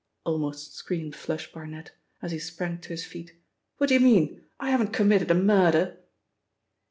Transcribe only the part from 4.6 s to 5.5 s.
haven't committed a